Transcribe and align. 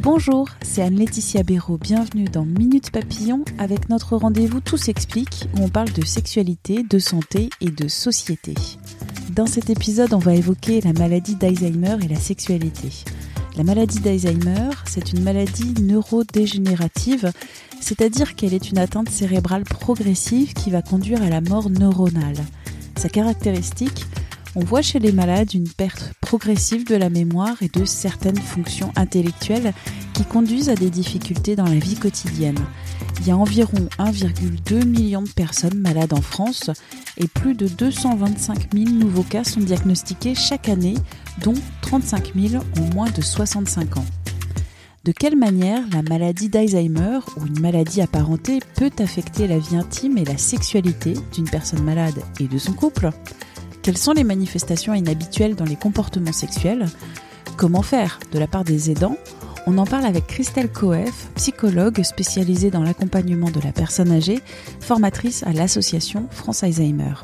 Bonjour, 0.00 0.48
c'est 0.62 0.82
Anne-Laetitia 0.82 1.42
Béraud. 1.42 1.76
Bienvenue 1.76 2.26
dans 2.26 2.44
Minute 2.44 2.92
Papillon 2.92 3.44
avec 3.58 3.88
notre 3.88 4.16
rendez-vous 4.16 4.60
Tout 4.60 4.76
s'explique 4.76 5.48
où 5.56 5.64
on 5.64 5.68
parle 5.68 5.90
de 5.90 6.04
sexualité, 6.04 6.84
de 6.88 7.00
santé 7.00 7.50
et 7.60 7.72
de 7.72 7.88
société. 7.88 8.54
Dans 9.30 9.46
cet 9.46 9.70
épisode, 9.70 10.14
on 10.14 10.18
va 10.18 10.36
évoquer 10.36 10.80
la 10.82 10.92
maladie 10.92 11.34
d'Alzheimer 11.34 11.96
et 12.04 12.06
la 12.06 12.20
sexualité. 12.20 12.90
La 13.56 13.64
maladie 13.64 13.98
d'Alzheimer, 13.98 14.70
c'est 14.86 15.12
une 15.12 15.24
maladie 15.24 15.74
neurodégénérative, 15.82 17.32
c'est-à-dire 17.80 18.36
qu'elle 18.36 18.54
est 18.54 18.70
une 18.70 18.78
atteinte 18.78 19.10
cérébrale 19.10 19.64
progressive 19.64 20.52
qui 20.52 20.70
va 20.70 20.80
conduire 20.80 21.22
à 21.22 21.28
la 21.28 21.40
mort 21.40 21.70
neuronale. 21.70 22.36
Sa 22.96 23.08
caractéristique, 23.08 24.06
on 24.58 24.64
voit 24.64 24.82
chez 24.82 24.98
les 24.98 25.12
malades 25.12 25.54
une 25.54 25.68
perte 25.68 26.12
progressive 26.20 26.84
de 26.84 26.96
la 26.96 27.10
mémoire 27.10 27.62
et 27.62 27.68
de 27.68 27.84
certaines 27.84 28.40
fonctions 28.40 28.90
intellectuelles 28.96 29.72
qui 30.14 30.24
conduisent 30.24 30.68
à 30.68 30.74
des 30.74 30.90
difficultés 30.90 31.54
dans 31.54 31.64
la 31.64 31.76
vie 31.78 31.94
quotidienne. 31.94 32.58
Il 33.20 33.28
y 33.28 33.30
a 33.30 33.36
environ 33.36 33.88
1,2 34.00 34.84
million 34.84 35.22
de 35.22 35.28
personnes 35.28 35.78
malades 35.78 36.12
en 36.12 36.20
France 36.20 36.70
et 37.18 37.28
plus 37.28 37.54
de 37.54 37.68
225 37.68 38.74
000 38.74 38.90
nouveaux 38.90 39.22
cas 39.22 39.44
sont 39.44 39.60
diagnostiqués 39.60 40.34
chaque 40.34 40.68
année, 40.68 40.94
dont 41.40 41.54
35 41.82 42.32
000 42.34 42.60
ont 42.80 42.94
moins 42.94 43.10
de 43.10 43.22
65 43.22 43.98
ans. 43.98 44.06
De 45.04 45.12
quelle 45.12 45.36
manière 45.36 45.82
la 45.92 46.02
maladie 46.02 46.48
d'Alzheimer 46.48 47.20
ou 47.36 47.46
une 47.46 47.60
maladie 47.60 48.00
apparentée 48.00 48.58
peut 48.74 48.90
affecter 48.98 49.46
la 49.46 49.58
vie 49.58 49.76
intime 49.76 50.18
et 50.18 50.24
la 50.24 50.36
sexualité 50.36 51.14
d'une 51.32 51.48
personne 51.48 51.84
malade 51.84 52.20
et 52.40 52.48
de 52.48 52.58
son 52.58 52.72
couple? 52.72 53.12
Quelles 53.88 53.96
sont 53.96 54.12
les 54.12 54.22
manifestations 54.22 54.92
inhabituelles 54.92 55.54
dans 55.54 55.64
les 55.64 55.74
comportements 55.74 56.30
sexuels? 56.30 56.84
Comment 57.56 57.80
faire? 57.80 58.20
De 58.32 58.38
la 58.38 58.46
part 58.46 58.62
des 58.62 58.90
aidants? 58.90 59.16
On 59.66 59.78
en 59.78 59.86
parle 59.86 60.04
avec 60.04 60.26
Christelle 60.26 60.70
Coef, 60.70 61.32
psychologue 61.36 62.02
spécialisée 62.02 62.70
dans 62.70 62.82
l'accompagnement 62.82 63.50
de 63.50 63.60
la 63.60 63.72
personne 63.72 64.12
âgée, 64.12 64.40
formatrice 64.78 65.42
à 65.44 65.54
l'association 65.54 66.26
France 66.28 66.64
Alzheimer. 66.64 67.14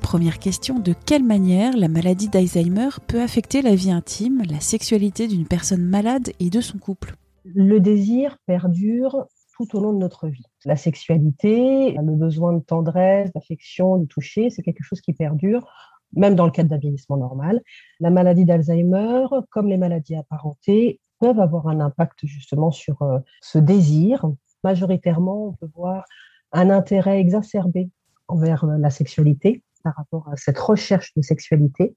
Première 0.00 0.38
question, 0.38 0.78
de 0.78 0.94
quelle 1.04 1.24
manière 1.24 1.76
la 1.76 1.88
maladie 1.88 2.30
d'Alzheimer 2.30 2.88
peut 3.06 3.20
affecter 3.20 3.60
la 3.60 3.74
vie 3.74 3.90
intime, 3.90 4.40
la 4.48 4.60
sexualité 4.60 5.28
d'une 5.28 5.46
personne 5.46 5.84
malade 5.84 6.30
et 6.40 6.48
de 6.48 6.62
son 6.62 6.78
couple? 6.78 7.16
Le 7.44 7.80
désir 7.80 8.38
perdure 8.46 9.26
tout 9.58 9.76
au 9.76 9.80
long 9.80 9.92
de 9.92 9.98
notre 9.98 10.28
vie. 10.28 10.46
La 10.64 10.76
sexualité, 10.76 11.92
le 11.92 12.14
besoin 12.14 12.54
de 12.54 12.60
tendresse, 12.60 13.30
d'affection, 13.34 13.98
de 13.98 14.06
toucher, 14.06 14.48
c'est 14.48 14.62
quelque 14.62 14.84
chose 14.84 15.00
qui 15.02 15.12
perdure 15.12 15.66
même 16.14 16.34
dans 16.34 16.46
le 16.46 16.50
cadre 16.50 16.70
d'un 16.70 16.78
vieillissement 16.78 17.16
normal. 17.16 17.60
La 18.00 18.10
maladie 18.10 18.44
d'Alzheimer, 18.44 19.26
comme 19.50 19.68
les 19.68 19.76
maladies 19.76 20.16
apparentées, 20.16 21.00
peuvent 21.20 21.40
avoir 21.40 21.68
un 21.68 21.80
impact 21.80 22.20
justement 22.26 22.70
sur 22.70 23.02
euh, 23.02 23.18
ce 23.42 23.58
désir. 23.58 24.24
Majoritairement, 24.64 25.48
on 25.48 25.52
peut 25.52 25.70
voir 25.74 26.04
un 26.52 26.70
intérêt 26.70 27.20
exacerbé 27.20 27.90
envers 28.28 28.64
euh, 28.64 28.78
la 28.78 28.90
sexualité 28.90 29.62
par 29.84 29.94
rapport 29.96 30.28
à 30.28 30.36
cette 30.36 30.58
recherche 30.58 31.12
de 31.16 31.22
sexualité. 31.22 31.96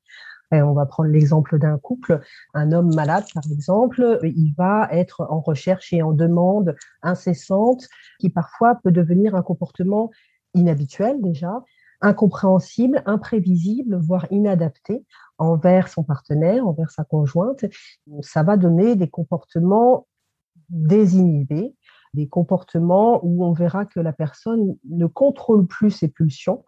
Et 0.54 0.62
on 0.62 0.74
va 0.74 0.86
prendre 0.86 1.10
l'exemple 1.10 1.58
d'un 1.60 1.78
couple, 1.78 2.20
un 2.54 2.74
homme 2.74 2.94
malade 2.94 3.24
par 3.34 3.44
exemple, 3.50 4.20
il 4.24 4.54
va 4.58 4.90
être 4.92 5.26
en 5.30 5.40
recherche 5.40 5.94
et 5.94 6.02
en 6.02 6.12
demande 6.12 6.76
incessante 7.04 7.88
qui 8.20 8.30
parfois 8.30 8.78
peut 8.84 8.92
devenir 8.92 9.34
un 9.36 9.44
comportement 9.44 10.12
inhabituel 10.54 11.22
déjà, 11.22 11.64
incompréhensible, 12.02 13.04
imprévisible, 13.06 13.98
voire 13.98 14.28
inadapté 14.32 15.06
envers 15.38 15.88
son 15.88 16.04
partenaire, 16.04 16.68
envers 16.68 16.92
sa 16.92 17.04
conjointe. 17.04 17.66
Ça 18.22 18.44
va 18.44 18.58
donner 18.58 18.96
des 18.96 19.10
comportements 19.10 20.08
désinhibés, 20.70 21.76
des 22.14 22.28
comportements 22.28 23.20
où 23.24 23.46
on 23.46 23.54
verra 23.54 23.86
que 23.86 24.00
la 24.00 24.14
personne 24.14 24.76
ne 24.90 25.06
contrôle 25.08 25.68
plus 25.68 25.92
ses 25.92 26.08
pulsions. 26.08 26.64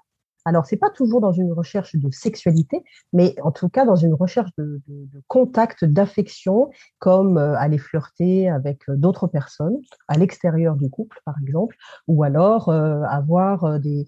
Alors, 0.46 0.66
c'est 0.66 0.78
pas 0.78 0.90
toujours 0.90 1.22
dans 1.22 1.32
une 1.32 1.54
recherche 1.54 1.96
de 1.96 2.12
sexualité, 2.12 2.84
mais 3.14 3.34
en 3.44 3.52
tout 3.52 3.70
cas 3.70 3.86
dans 3.86 3.96
une 3.96 4.14
recherche 4.14 4.52
de, 4.58 4.82
contact, 5.28 5.86
d'affection, 5.86 6.70
comme 7.00 7.38
euh, 7.38 7.56
aller 7.58 7.78
flirter 7.78 8.50
avec 8.50 8.90
euh, 8.90 8.98
d'autres 8.98 9.28
personnes 9.28 9.78
à 10.10 10.18
l'extérieur 10.18 10.76
du 10.76 10.90
couple, 10.90 11.22
par 11.24 11.36
exemple, 11.42 11.78
ou 12.08 12.24
alors 12.24 12.68
euh, 12.68 13.04
avoir 13.04 13.80
des, 13.80 14.06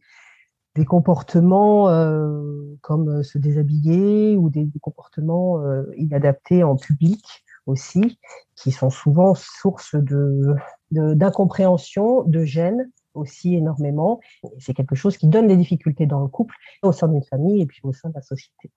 des 0.75 0.85
comportements 0.85 1.89
euh, 1.89 2.77
comme 2.81 3.09
euh, 3.09 3.23
se 3.23 3.37
déshabiller 3.37 4.35
ou 4.35 4.49
des, 4.49 4.67
comportements 4.81 5.61
euh, 5.61 5.83
inadaptés 5.97 6.63
en 6.63 6.75
public 6.75 7.23
aussi, 7.65 8.19
qui 8.55 8.71
sont 8.71 8.91
souvent 8.91 9.33
source 9.33 9.95
de 9.95 10.55
d'incompréhension, 10.91 12.23
de, 12.23 12.45
gêne 12.45 12.91
aussi 13.15 13.55
énormément. 13.55 14.19
C'est 14.59 14.73
quelque 14.73 14.95
chose 14.95 15.17
qui 15.17 15.27
donne 15.27 15.47
des 15.47 15.57
difficultés 15.57 16.05
dans 16.05 16.21
le 16.21 16.27
couple, 16.27 16.55
au 16.83 16.91
sein 16.91 17.07
d'une 17.07 17.23
famille 17.23 17.61
et 17.61 17.65
puis 17.65 17.79
au 17.83 17.91
sein 17.91 18.09
de 18.09 18.13
la 18.13 18.21
société. 18.21 18.71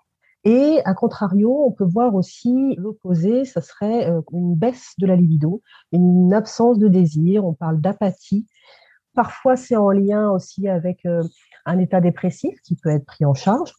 Et 0.45 0.81
à 0.85 0.95
contrario, 0.95 1.65
on 1.67 1.71
peut 1.71 1.85
voir 1.85 2.15
aussi 2.15 2.75
l'opposé, 2.77 3.45
ce 3.45 3.61
serait 3.61 4.11
une 4.33 4.55
baisse 4.55 4.95
de 4.99 5.07
la 5.07 5.17
libido, 5.17 5.61
une 5.93 6.33
absence 6.33 6.79
de 6.79 6.89
désir, 6.89 7.45
on 7.45 7.53
parle 7.53 7.81
d'apathie. 7.81 8.47
Parfois, 9.19 9.57
c'est 9.57 9.75
en 9.75 9.91
lien 9.91 10.31
aussi 10.31 10.69
avec 10.69 11.05
un 11.67 11.79
état 11.81 12.01
dépressif 12.01 12.55
qui 12.63 12.77
peut 12.77 12.91
être 12.91 13.05
pris 13.05 13.25
en 13.25 13.35
charge. 13.35 13.73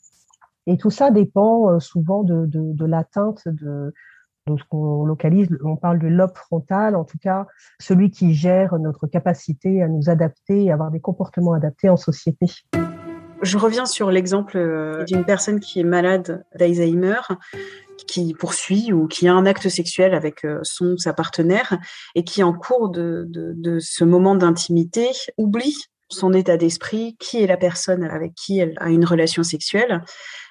Et 0.67 0.75
tout 0.75 0.89
ça 0.89 1.11
dépend 1.11 1.69
euh, 1.69 1.79
souvent 1.79 2.23
de, 2.23 2.45
de, 2.45 2.85
l'atteinte 2.85 3.47
de, 3.47 3.93
ce 4.49 4.63
qu'on 4.69 5.05
localise, 5.05 5.47
on 5.63 5.77
parle 5.77 5.99
de 5.99 6.07
lobe 6.07 6.35
frontal, 6.35 6.97
en 6.97 7.05
tout 7.05 7.17
cas 7.17 7.47
celui 7.79 8.11
qui 8.11 8.33
gère 8.33 8.77
notre 8.79 9.07
capacité 9.07 9.81
à 9.81 9.87
nous 9.87 10.09
adapter 10.09 10.65
et 10.65 10.73
avoir 10.73 10.91
des 10.91 10.99
comportements 10.99 11.53
adaptés 11.53 11.87
en 11.87 11.95
société. 11.95 12.47
Je 13.41 13.57
reviens 13.57 13.85
sur 13.85 14.11
l'exemple 14.11 14.57
euh, 14.57 15.05
d'une 15.05 15.23
personne 15.23 15.61
qui 15.61 15.79
est 15.79 15.85
malade 15.85 16.43
d'Alzheimer, 16.53 17.21
qui 18.07 18.33
poursuit 18.33 18.93
ou 18.93 19.07
qui 19.07 19.27
a 19.27 19.33
un 19.33 19.45
acte 19.45 19.69
sexuel 19.69 20.13
avec 20.13 20.45
euh, 20.45 20.59
son 20.63 20.97
sa 20.97 21.13
partenaire 21.13 21.77
et 22.15 22.23
qui 22.23 22.43
en 22.43 22.53
cours 22.53 22.89
de, 22.89 23.25
de, 23.27 23.53
de 23.55 23.79
ce 23.79 24.03
moment 24.03 24.35
d'intimité 24.35 25.09
oublie 25.37 25.75
son 26.09 26.33
état 26.33 26.57
d'esprit, 26.57 27.15
qui 27.19 27.41
est 27.41 27.47
la 27.47 27.57
personne 27.57 28.03
avec 28.03 28.33
qui 28.33 28.59
elle 28.59 28.73
a 28.77 28.89
une 28.89 29.05
relation 29.05 29.43
sexuelle, 29.43 30.03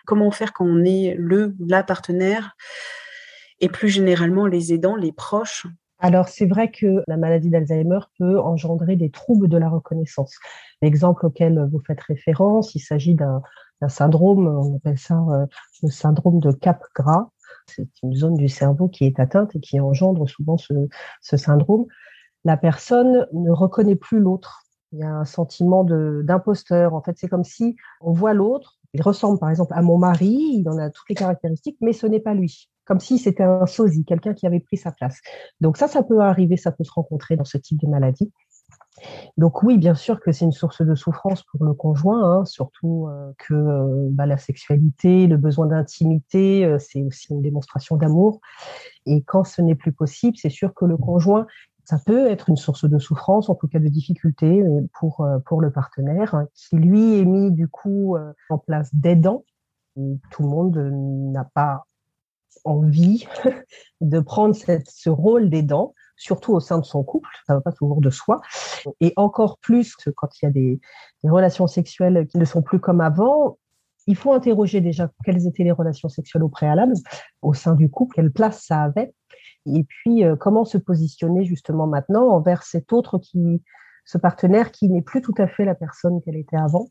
comment 0.07 0.31
faire 0.31 0.53
quand 0.53 0.65
on 0.65 0.85
est 0.85 1.17
le, 1.19 1.55
la 1.59 1.83
partenaire 1.83 2.57
et 3.61 3.69
plus 3.69 3.89
généralement 3.89 4.47
les 4.47 4.73
aidants, 4.73 4.97
les 4.97 5.13
proches. 5.13 5.67
Alors 5.99 6.29
c'est 6.29 6.47
vrai 6.47 6.71
que 6.71 7.03
la 7.09 7.17
maladie 7.17 7.51
d'Alzheimer 7.51 7.99
peut 8.19 8.39
engendrer 8.39 8.95
des 8.95 9.11
troubles 9.11 9.49
de 9.49 9.59
la 9.59 9.69
reconnaissance. 9.69 10.37
L'exemple 10.81 11.27
auquel 11.27 11.69
vous 11.73 11.81
faites 11.85 12.01
référence, 12.03 12.77
il 12.77 12.81
s'agit 12.81 13.15
d'un 13.15 13.43
syndrome, 13.89 14.47
on 14.47 14.77
appelle 14.77 14.99
ça 14.99 15.17
euh, 15.31 15.47
le 15.83 15.91
syndrome 15.91 16.39
de 16.39 16.53
Capgras. 16.53 17.31
C'est 17.75 17.89
une 18.03 18.15
zone 18.15 18.35
du 18.35 18.49
cerveau 18.49 18.89
qui 18.89 19.05
est 19.05 19.21
atteinte 19.21 19.55
et 19.57 19.61
qui 19.61 19.81
engendre 19.81 20.29
souvent 20.29 20.57
ce, 20.57 21.37
syndrome. 21.37 21.87
La 22.45 22.57
personne 22.57 23.27
ne 23.33 23.51
reconnaît 23.51 23.97
plus 23.97 24.21
l'autre 24.21 24.63
il 24.93 25.01
y 25.01 25.03
a 25.03 25.11
un 25.11 25.25
sentiment 25.25 25.85
d'imposteur. 25.85 26.95
En 26.95 27.03
fait, 27.03 27.15
c'est 27.19 27.29
comme 27.29 27.45
si 27.45 27.77
on 28.01 28.13
voit 28.13 28.33
l'autre, 28.33 28.79
il 28.95 29.03
ressemble 29.03 29.39
par 29.39 29.51
exemple 29.51 29.75
à 29.75 29.83
mon 29.83 29.99
mari, 29.99 30.61
il 30.61 30.69
en 30.69 30.79
a 30.79 30.91
toutes 30.91 31.09
les 31.11 31.15
caractéristiques, 31.15 31.77
mais 31.81 31.93
ce 31.93 32.07
n'est 32.07 32.21
pas 32.21 32.35
lui. 32.35 32.71
Comme 32.87 33.01
si 33.01 33.19
c'était 33.19 33.43
un 33.43 33.67
sosie, 33.67 34.05
quelqu'un 34.07 34.33
qui 34.33 34.47
avait 34.47 34.61
pris 34.61 34.79
sa 34.79 34.91
place. 34.91 35.19
Donc 35.61 35.77
ça, 35.77 35.89
ça 35.89 36.03
peut 36.03 36.21
arriver, 36.21 36.57
ça 36.57 36.73
peut 36.73 36.85
se 36.85 36.93
rencontrer 36.93 37.37
dans 37.37 37.45
ce 37.45 37.59
type 37.59 37.79
de 37.79 37.87
maladie. 37.87 38.33
Donc 39.37 39.63
oui, 39.63 39.79
bien 39.79 39.95
sûr 39.95 40.21
que 40.21 40.33
c'est 40.33 40.45
une 40.45 40.53
source 40.53 40.83
de 40.83 40.95
souffrance 40.95 41.43
pour 41.45 41.65
le 41.65 41.75
conjoint, 41.75 42.41
hein, 42.41 42.45
surtout 42.45 43.09
euh, 43.09 43.33
que 43.39 43.55
euh, 43.55 44.09
bah, 44.11 44.27
la 44.27 44.39
sexualité, 44.39 45.27
le 45.27 45.37
besoin 45.37 45.67
d'intimité, 45.67 46.65
euh, 46.65 46.79
c'est 46.79 47.03
aussi 47.03 47.33
une 47.33 47.43
démonstration 47.43 47.97
d'amour. 47.97 48.41
Et 49.07 49.23
quand 49.23 49.45
ce 49.45 49.63
n'est 49.63 49.75
plus 49.75 49.93
possible, 49.93 50.37
c'est 50.37 50.51
sûr 50.51 50.75
que 50.75 50.85
le 50.85 50.97
conjoint 50.97 51.47
ça 51.85 51.99
peut 52.05 52.27
être 52.27 52.51
une 52.51 52.57
source 52.59 52.85
de 52.85 52.99
souffrance, 52.99 53.49
en 53.49 53.55
tout 53.55 53.67
cas 53.67 53.79
de 53.79 53.89
difficulté 53.89 54.63
pour, 54.93 55.27
pour 55.47 55.63
le 55.63 55.71
partenaire, 55.71 56.35
hein, 56.35 56.47
qui 56.53 56.77
lui 56.77 57.19
est 57.19 57.25
mis 57.25 57.51
du 57.51 57.67
coup 57.67 58.15
en 58.51 58.59
place 58.59 58.95
d'aidant. 58.95 59.47
Tout 59.97 60.43
le 60.43 60.49
monde 60.51 60.77
n'a 61.33 61.45
pas 61.47 61.87
envie 62.65 63.27
de 64.03 64.21
prendre 64.21 64.55
ce 64.55 65.09
rôle 65.09 65.49
d'aidant, 65.49 65.95
surtout 66.19 66.53
au 66.53 66.61
sein 66.61 66.79
de 66.79 66.85
son 66.85 67.03
couple, 67.03 67.29
ça 67.47 67.55
ne 67.55 67.59
va 67.59 67.63
pas 67.63 67.73
toujours 67.73 68.01
de 68.01 68.11
soi, 68.11 68.41
et 69.01 69.13
encore 69.17 69.59
plus 69.59 69.95
quand 70.17 70.29
il 70.41 70.45
y 70.45 70.49
a 70.49 70.51
des, 70.51 70.81
relations 71.25 71.67
sexuelles 71.67 72.27
qui 72.29 72.39
ne 72.39 72.45
sont 72.45 72.63
plus 72.63 72.81
comme 72.81 73.01
avant, 73.01 73.59
il 74.07 74.17
faut 74.17 74.33
interroger 74.33 74.81
déjà 74.81 75.11
quelles 75.25 75.47
étaient 75.47 75.65
les 75.65 75.73
relations 75.73 76.09
sexuelles 76.09 76.43
au 76.43 76.49
préalable 76.49 76.95
au 77.43 77.55
sein 77.55 77.75
du 77.75 77.91
couple, 77.91 78.17
quelle 78.17 78.33
place 78.33 78.65
ça 78.65 78.83
avait, 78.83 79.15
et 79.67 79.85
puis 79.85 80.25
euh, 80.25 80.37
comment 80.37 80.65
se 80.65 80.79
positionner 80.79 81.45
justement 81.45 81.87
maintenant 81.87 82.29
envers 82.29 82.63
cet 82.63 82.93
autre 82.93 83.19
qui, 83.19 83.63
ce 84.09 84.17
partenaire 84.17 84.73
qui 84.73 84.89
n'est 84.89 85.03
plus 85.03 85.21
tout 85.21 85.35
à 85.37 85.47
fait 85.47 85.67
la 85.67 85.75
personne 85.75 86.23
qu'elle 86.23 86.37
était 86.37 86.57
avant. 86.57 86.89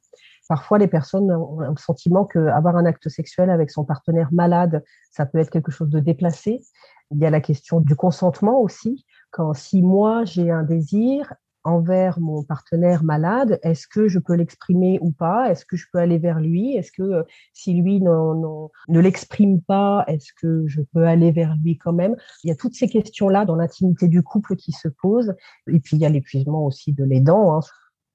Parfois, 0.48 0.78
les 0.78 0.88
personnes 0.88 1.32
ont 1.32 1.60
le 1.60 1.76
sentiment 1.76 2.26
qu'avoir 2.26 2.78
un 2.78 2.86
acte 2.86 3.10
sexuel 3.10 3.50
avec 3.50 3.72
son 3.72 3.84
partenaire 3.84 4.30
malade, 4.32 4.84
ça 5.12 5.26
peut 5.26 5.40
être 5.40 5.50
quelque 5.50 5.72
chose 5.72 5.90
de 5.90 6.00
déplacé. 6.00 6.62
Il 7.10 7.18
y 7.18 7.26
a 7.26 7.32
la 7.32 7.42
question 7.42 7.80
du 7.80 7.96
consentement 7.96 8.62
aussi. 8.62 9.04
Quand 9.32 9.54
si 9.54 9.82
moi 9.82 10.26
j'ai 10.26 10.52
un 10.52 10.64
désir 10.64 11.34
envers 11.68 12.20
mon 12.20 12.44
partenaire 12.44 13.04
malade, 13.04 13.60
est-ce 13.62 13.88
que 13.88 14.08
je 14.08 14.20
peux 14.20 14.34
l'exprimer 14.34 15.00
ou 15.02 15.12
pas? 15.12 15.52
Est-ce 15.52 15.66
que 15.66 15.76
je 15.76 15.86
peux 15.92 16.00
aller 16.00 16.18
vers 16.18 16.40
lui? 16.40 16.76
Est-ce 16.76 16.92
que 16.94 17.04
euh, 17.04 17.24
si 17.54 17.74
lui 17.74 18.00
ne 18.02 19.00
l'exprime 19.00 19.62
pas, 19.62 20.06
est-ce 20.08 20.32
que 20.42 20.66
je 20.68 20.82
peux 20.94 21.06
aller 21.06 21.32
vers 21.32 21.56
lui 21.62 21.78
quand 21.78 21.94
même? 21.94 22.16
Il 22.44 22.48
y 22.48 22.52
a 22.52 22.56
toutes 22.56 22.74
ces 22.74 22.88
questions-là 22.88 23.44
dans 23.46 23.56
l'intimité 23.56 24.08
du 24.08 24.24
couple 24.24 24.56
qui 24.56 24.72
se 24.72 24.88
posent. 24.88 25.36
Et 25.68 25.80
puis 25.80 25.98
il 25.98 26.02
y 26.02 26.06
a 26.06 26.10
l'épuisement 26.10 26.66
aussi 26.66 26.94
de 26.94 27.04
l'aidant. 27.04 27.58
Hein. 27.58 27.60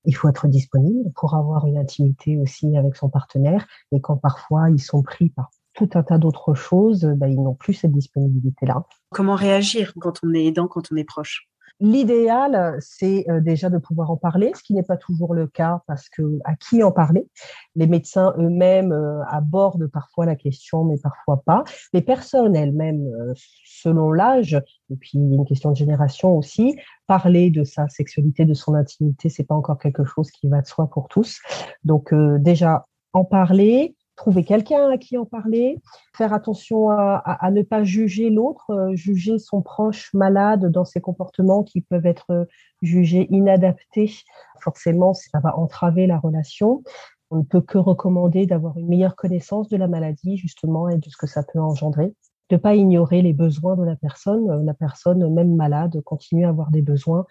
Il 0.04 0.16
faut 0.16 0.28
être 0.28 0.48
disponible 0.48 1.12
pour 1.14 1.34
avoir 1.34 1.66
une 1.66 1.76
intimité 1.76 2.38
aussi 2.38 2.76
avec 2.76 2.96
son 2.96 3.10
partenaire. 3.10 3.66
Et 3.92 4.00
quand 4.00 4.16
parfois 4.16 4.70
ils 4.70 4.80
sont 4.80 5.02
pris 5.02 5.28
par 5.28 5.50
tout 5.74 5.90
un 5.94 6.02
tas 6.02 6.18
d'autres 6.18 6.54
choses, 6.54 7.04
ben, 7.04 7.28
ils 7.28 7.42
n'ont 7.42 7.54
plus 7.54 7.74
cette 7.74 7.92
disponibilité-là. 7.92 8.84
Comment 9.10 9.34
réagir 9.34 9.92
quand 10.00 10.20
on 10.22 10.34
est 10.34 10.44
aidant, 10.46 10.68
quand 10.68 10.92
on 10.92 10.96
est 10.96 11.04
proche? 11.04 11.48
L'idéal, 11.80 12.76
c'est 12.78 13.28
euh, 13.28 13.40
déjà 13.40 13.68
de 13.68 13.76
pouvoir 13.76 14.12
en 14.12 14.16
parler, 14.16 14.52
ce 14.54 14.62
qui 14.62 14.72
n'est 14.72 14.84
pas 14.84 14.96
toujours 14.96 15.34
le 15.34 15.48
cas 15.48 15.82
parce 15.88 16.08
que 16.08 16.38
à 16.44 16.54
qui 16.54 16.80
en 16.84 16.92
parler? 16.92 17.26
Les 17.74 17.88
médecins 17.88 18.34
eux-mêmes 18.38 18.92
euh, 18.92 19.24
abordent 19.26 19.88
parfois 19.88 20.24
la 20.24 20.36
question, 20.36 20.84
mais 20.84 20.96
parfois 20.98 21.42
pas. 21.44 21.64
Les 21.92 22.02
personnes 22.02 22.54
elles-mêmes, 22.54 23.08
euh, 23.08 23.32
selon 23.64 24.12
l'âge, 24.12 24.54
et 24.90 24.96
puis 24.96 25.18
une 25.18 25.44
question 25.44 25.72
de 25.72 25.76
génération 25.76 26.36
aussi, 26.36 26.76
parler 27.08 27.50
de 27.50 27.64
sa 27.64 27.88
sexualité, 27.88 28.44
de 28.44 28.54
son 28.54 28.74
intimité, 28.74 29.28
c'est 29.28 29.42
pas 29.42 29.56
encore 29.56 29.78
quelque 29.78 30.04
chose 30.04 30.30
qui 30.30 30.48
va 30.48 30.60
de 30.60 30.66
soi 30.68 30.88
pour 30.88 31.08
tous. 31.08 31.40
Donc 31.82 32.14
déjà 32.14 32.86
en 33.12 33.24
parler, 33.24 33.96
trouver 34.16 34.44
quelqu'un 34.44 34.90
à 34.90 34.98
qui 34.98 35.16
en 35.16 35.24
parler, 35.24 35.78
faire 36.14 36.32
attention 36.32 36.90
à, 36.90 37.50
ne 37.50 37.62
pas 37.62 37.82
juger 37.84 38.30
l'autre, 38.30 38.70
euh, 38.70 38.94
juger 38.94 39.38
son 39.38 39.62
proche 39.62 40.12
malade 40.14 40.70
dans 40.70 40.84
ses 40.84 41.00
comportements 41.00 41.62
qui 41.62 41.80
peuvent 41.80 42.06
être 42.06 42.30
euh, 42.30 42.44
jugés 42.82 43.26
inadaptés. 43.30 44.12
Forcément, 44.60 45.14
ça 45.14 45.40
va 45.40 45.58
entraver 45.58 46.06
la 46.06 46.18
relation. 46.18 46.82
On 47.30 47.38
ne 47.38 47.42
peut 47.42 47.62
que 47.62 47.78
recommander 47.78 48.46
d'avoir 48.46 48.76
une 48.76 48.88
meilleure 48.88 49.16
connaissance 49.16 49.68
de 49.68 49.76
la 49.76 49.88
maladie, 49.88 50.36
justement, 50.36 50.88
et 50.88 50.98
de 50.98 51.08
ce 51.08 51.16
que 51.16 51.26
ça 51.26 51.42
peut 51.42 51.60
engendrer. 51.60 52.14
De 52.50 52.56
ne 52.56 52.60
pas 52.60 52.74
ignorer 52.74 53.22
les 53.22 53.32
besoins 53.32 53.76
de 53.76 53.84
la 53.84 53.96
personne. 53.96 54.50
Euh, 54.50 54.62
la 54.62 54.74
personne, 54.74 55.26
même 55.32 55.56
malade, 55.56 56.00
continue 56.02 56.44
à 56.44 56.50
avoir 56.50 56.70
des 56.70 56.82
besoins 56.82 57.24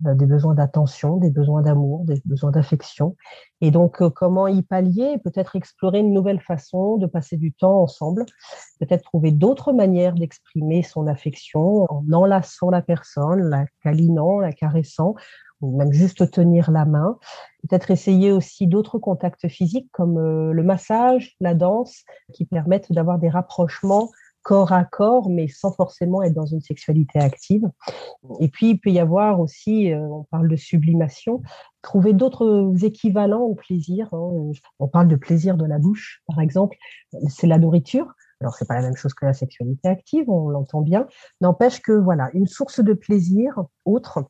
des 0.00 0.26
besoins 0.26 0.54
d'attention, 0.54 1.16
des 1.16 1.30
besoins 1.30 1.62
d'amour, 1.62 2.04
des 2.04 2.20
besoins 2.24 2.50
d'affection. 2.50 3.16
Et 3.60 3.70
donc, 3.70 4.00
euh, 4.00 4.10
comment 4.10 4.48
y 4.48 4.62
pallier? 4.62 5.18
Peut-être 5.18 5.56
explorer 5.56 6.00
une 6.00 6.12
nouvelle 6.12 6.40
façon 6.40 6.96
de 6.96 7.06
passer 7.06 7.36
du 7.36 7.52
temps 7.52 7.82
ensemble, 7.82 8.24
peut-être 8.78 9.04
trouver 9.04 9.30
d'autres 9.32 9.72
manières 9.72 10.14
d'exprimer 10.14 10.82
son 10.82 11.06
affection 11.06 11.86
en 11.88 12.04
enlaçant 12.12 12.70
la 12.70 12.82
personne, 12.82 13.50
la 13.50 13.66
câlinant, 13.82 14.40
la 14.40 14.52
caressant, 14.52 15.14
ou 15.60 15.76
même 15.76 15.92
juste 15.92 16.30
tenir 16.30 16.70
la 16.70 16.84
main. 16.84 17.18
Peut-être 17.68 17.90
essayer 17.90 18.32
aussi 18.32 18.66
d'autres 18.66 18.98
contacts 18.98 19.48
physiques 19.48 19.90
comme 19.92 20.18
euh, 20.18 20.52
le 20.52 20.62
massage, 20.62 21.36
la 21.40 21.54
danse, 21.54 22.04
qui 22.32 22.46
permettent 22.46 22.92
d'avoir 22.92 23.18
des 23.18 23.28
rapprochements 23.28 24.08
corps 24.42 24.72
à 24.72 24.84
corps, 24.84 25.28
mais 25.28 25.48
sans 25.48 25.72
forcément 25.72 26.22
être 26.22 26.34
dans 26.34 26.46
une 26.46 26.60
sexualité 26.60 27.18
active. 27.18 27.68
Et 28.40 28.48
puis, 28.48 28.70
il 28.70 28.78
peut 28.78 28.90
y 28.90 28.98
avoir 28.98 29.40
aussi, 29.40 29.92
euh, 29.92 30.00
on 30.00 30.24
parle 30.24 30.48
de 30.48 30.56
sublimation, 30.56 31.42
trouver 31.82 32.12
d'autres 32.12 32.72
équivalents 32.82 33.42
au 33.42 33.54
plaisir. 33.54 34.08
Hein. 34.12 34.52
On 34.78 34.88
parle 34.88 35.08
de 35.08 35.16
plaisir 35.16 35.56
de 35.56 35.66
la 35.66 35.78
bouche, 35.78 36.22
par 36.26 36.40
exemple, 36.40 36.76
c'est 37.28 37.46
la 37.46 37.58
nourriture. 37.58 38.12
Alors, 38.40 38.54
c'est 38.54 38.66
pas 38.66 38.76
la 38.76 38.82
même 38.82 38.96
chose 38.96 39.12
que 39.12 39.26
la 39.26 39.34
sexualité 39.34 39.88
active, 39.88 40.30
on 40.30 40.48
l'entend 40.48 40.80
bien. 40.80 41.06
N'empêche 41.42 41.80
que, 41.80 41.92
voilà, 41.92 42.30
une 42.32 42.46
source 42.46 42.80
de 42.80 42.94
plaisir 42.94 43.62
autre, 43.84 44.24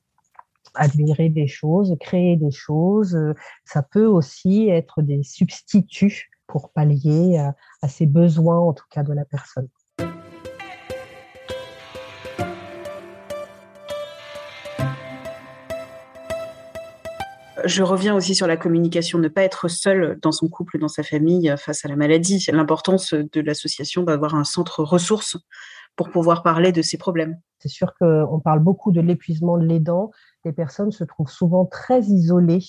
admirer 0.75 1.29
des 1.29 1.47
choses, 1.47 1.97
créer 2.01 2.37
des 2.37 2.51
choses, 2.51 3.17
ça 3.65 3.83
peut 3.83 4.07
aussi 4.07 4.69
être 4.69 5.03
des 5.03 5.23
substituts 5.23 6.31
pour 6.49 6.73
pallier 6.73 7.39
à, 7.39 7.55
à 7.83 7.89
ces 7.89 8.07
besoins, 8.07 8.59
en 8.59 8.73
tout 8.73 8.85
cas, 8.91 9.05
de 9.05 9.13
la 9.13 9.25
personne. 9.25 9.69
Je 17.65 17.83
reviens 17.83 18.15
aussi 18.15 18.35
sur 18.35 18.47
la 18.47 18.57
communication, 18.57 19.19
ne 19.19 19.29
pas 19.29 19.43
être 19.43 19.69
seul 19.69 20.19
dans 20.21 20.33
son 20.33 20.49
couple, 20.49 20.79
dans 20.79 20.89
sa 20.89 21.03
famille 21.03 21.53
face 21.59 21.85
à 21.85 21.89
la 21.89 21.97
maladie. 21.97 22.45
L'importance 22.53 23.15
de 23.15 23.41
l'association 23.41 24.03
d'avoir 24.03 24.35
un 24.35 24.45
centre 24.45 24.83
ressources 24.83 25.37
pour 25.97 26.11
pouvoir 26.11 26.43
parler 26.43 26.73
de 26.73 26.83
ces 26.83 26.99
problèmes. 26.99 27.39
C'est 27.59 27.69
sûr 27.69 27.95
qu'on 27.99 28.41
parle 28.41 28.61
beaucoup 28.61 28.91
de 28.91 29.01
l'épuisement 29.01 29.59
de 29.59 29.67
l'aidant. 29.67 30.11
Les 30.45 30.53
personnes 30.53 30.93
se 30.93 31.05
trouvent 31.05 31.31
souvent 31.31 31.67
très 31.67 32.01
isolées. 32.01 32.65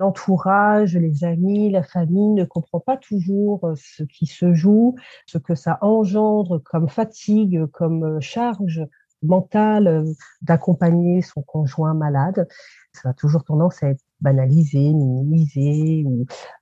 L'entourage, 0.00 0.96
les 0.96 1.22
amis, 1.22 1.70
la 1.70 1.84
famille 1.84 2.32
ne 2.32 2.44
comprend 2.44 2.80
pas 2.80 2.96
toujours 2.96 3.64
euh, 3.64 3.74
ce 3.76 4.02
qui 4.02 4.26
se 4.26 4.52
joue, 4.52 4.96
ce 5.26 5.38
que 5.38 5.54
ça 5.54 5.78
engendre 5.82 6.60
comme 6.64 6.88
fatigue, 6.88 7.64
comme 7.66 8.02
euh, 8.16 8.20
charge 8.20 8.84
mentale 9.22 9.86
euh, 9.86 10.04
d'accompagner 10.42 11.22
son 11.22 11.42
conjoint 11.42 11.94
malade. 11.94 12.48
Ça 12.92 13.10
a 13.10 13.12
toujours 13.12 13.44
tendance 13.44 13.84
à 13.84 13.90
être 13.90 14.02
banalisé, 14.24 14.92
minimisé, 14.92 16.04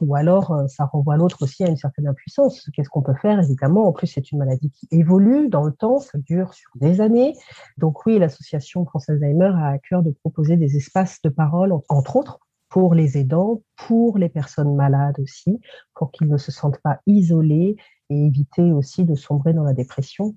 ou, 0.01 0.15
alors 0.15 0.51
euh, 0.53 0.67
ça 0.67 0.85
renvoie 0.85 1.17
l'autre 1.17 1.39
aussi 1.41 1.65
à 1.65 1.69
une 1.69 1.77
certaine 1.77 2.09
impuissance. 2.09 2.69
Qu'est-ce 2.75 2.91
qu'on 2.91 3.03
peut 3.03 3.15
faire? 3.15 3.41
Évidemment, 3.41 3.87
en 3.87 3.93
plus, 3.93 4.09
c'est 4.09 4.31
une 4.33 4.39
maladie 4.39 4.71
qui 4.71 4.87
évolue 4.91 5.49
dans 5.49 5.65
le 5.65 5.73
temps, 5.73 5.99
ça 5.99 6.19
dure 6.19 6.53
sur 6.53 6.71
des 6.75 7.01
années. 7.01 7.33
Donc 7.79 8.05
oui, 8.05 8.19
l'association 8.19 8.85
France 8.85 9.09
Alzheimer 9.09 9.53
a 9.57 9.69
à 9.69 9.79
cœur 9.79 10.03
de 10.03 10.11
proposer 10.11 10.57
des 10.57 10.77
espaces 10.77 11.23
de 11.23 11.31
parole, 11.31 11.73
entre 11.89 12.17
autres, 12.17 12.39
pour 12.69 12.95
les 12.95 13.19
aidants, 13.19 13.63
pour 13.77 14.19
les 14.19 14.29
personnes 14.29 14.75
malades 14.75 15.19
aussi, 15.21 15.61
pour 15.95 16.11
qu'ils 16.11 16.29
ne 16.29 16.39
se 16.39 16.51
sentent 16.51 16.81
pas 16.83 17.01
isolés 17.07 17.77
et 18.11 18.27
éviter 18.27 18.73
aussi 18.73 19.05
de 19.05 19.15
sombrer 19.15 19.53
dans 19.53 19.63
la 19.63 19.75
dépression. 19.75 20.35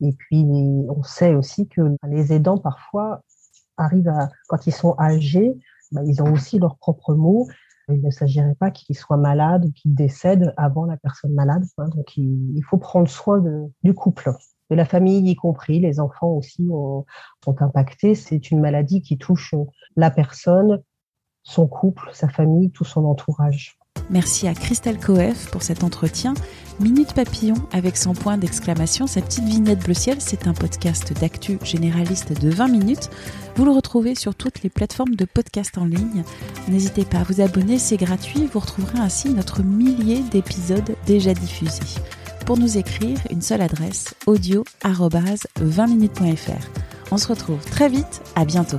Et 0.00 0.12
puis, 0.12 0.44
on 0.44 1.02
sait 1.02 1.34
aussi 1.34 1.68
que 1.68 1.82
les 2.08 2.32
aidants, 2.32 2.58
parfois, 2.58 3.20
arrivent 3.76 4.08
à, 4.08 4.30
quand 4.48 4.66
ils 4.66 4.72
sont 4.72 4.94
âgés, 4.98 5.52
bah, 5.92 6.02
ils 6.04 6.22
ont 6.22 6.32
aussi 6.32 6.58
leurs 6.58 6.76
propres 6.76 7.14
mots. 7.14 7.48
Il 7.88 8.00
ne 8.00 8.10
s'agirait 8.10 8.54
pas 8.54 8.70
qu'ils 8.70 8.96
soient 8.96 9.18
malades 9.18 9.66
ou 9.66 9.72
qu'ils 9.72 9.94
décèdent 9.94 10.54
avant 10.56 10.86
la 10.86 10.96
personne 10.96 11.34
malade. 11.34 11.64
Hein. 11.78 11.88
donc, 11.94 12.16
il, 12.16 12.62
faut 12.68 12.78
prendre 12.78 13.08
soin 13.08 13.42
du 13.82 13.92
couple, 13.92 14.32
de 14.70 14.74
la 14.74 14.86
famille 14.86 15.30
y 15.30 15.36
compris. 15.36 15.80
Les 15.80 16.00
enfants 16.00 16.30
aussi 16.30 16.66
sont 16.66 17.62
impactés. 17.62 18.14
C'est 18.14 18.50
une 18.50 18.60
maladie 18.60 19.02
qui 19.02 19.18
touche 19.18 19.54
la 19.96 20.10
personne, 20.10 20.82
son 21.42 21.68
couple, 21.68 22.08
sa 22.12 22.28
famille, 22.28 22.70
tout 22.70 22.84
son 22.84 23.04
entourage. 23.04 23.78
Merci 24.10 24.46
à 24.48 24.54
Christelle 24.54 24.98
Coef 24.98 25.50
pour 25.50 25.62
cet 25.62 25.82
entretien. 25.82 26.34
Minute 26.80 27.14
Papillon 27.14 27.54
avec 27.72 27.96
son 27.96 28.12
point 28.12 28.36
d'exclamation, 28.36 29.06
sa 29.06 29.22
petite 29.22 29.44
vignette 29.44 29.84
bleu 29.84 29.94
ciel, 29.94 30.16
c'est 30.20 30.46
un 30.46 30.54
podcast 30.54 31.12
d'actu 31.18 31.58
généraliste 31.62 32.38
de 32.40 32.50
20 32.50 32.68
minutes. 32.68 33.10
Vous 33.56 33.64
le 33.64 33.70
retrouvez 33.70 34.14
sur 34.14 34.34
toutes 34.34 34.62
les 34.62 34.70
plateformes 34.70 35.14
de 35.14 35.24
podcast 35.24 35.78
en 35.78 35.84
ligne. 35.84 36.24
N'hésitez 36.68 37.04
pas 37.04 37.18
à 37.18 37.22
vous 37.22 37.40
abonner, 37.40 37.78
c'est 37.78 37.96
gratuit. 37.96 38.48
Vous 38.52 38.60
retrouverez 38.60 38.98
ainsi 38.98 39.30
notre 39.30 39.62
millier 39.62 40.20
d'épisodes 40.30 40.96
déjà 41.06 41.32
diffusés. 41.32 41.80
Pour 42.44 42.58
nous 42.58 42.76
écrire, 42.76 43.18
une 43.30 43.42
seule 43.42 43.62
adresse 43.62 44.14
audio 44.26 44.64
20minutes.fr. 44.84 46.68
On 47.10 47.16
se 47.16 47.28
retrouve 47.28 47.64
très 47.64 47.88
vite, 47.88 48.20
à 48.34 48.44
bientôt. 48.44 48.78